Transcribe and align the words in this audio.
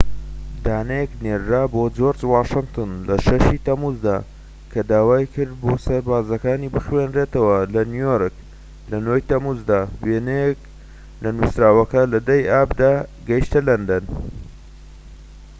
دانەیەک 0.65 1.11
نێردرا 1.23 1.63
بۆ 1.73 1.83
جۆرج 1.97 2.21
واشنتن 2.33 2.89
لە 3.07 3.15
٦ 3.25 3.27
ی 3.55 3.57
تەمووزدا 3.67 4.17
کە 4.71 4.79
داوای 4.91 5.31
کرد 5.33 5.53
بۆ 5.61 5.71
سەربازەکانی 5.85 6.73
بخوێنرێتەوە 6.75 7.57
لە 7.73 7.81
نیویۆرک 7.91 8.35
لە 8.91 8.97
٩ 9.07 9.07
ی 9.19 9.23
تەمموزدا. 9.29 9.81
وێنەیەك 10.05 10.59
لە 11.23 11.29
نوسراوەکە 11.37 12.01
لە 12.11 12.17
١٠ 12.25 12.29
ی 12.41 12.45
ئابدا 12.51 12.93
گەشتە 13.29 13.59
لەندەن 13.67 14.05